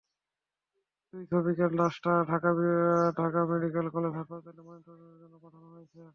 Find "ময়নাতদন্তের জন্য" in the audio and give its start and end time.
4.61-5.35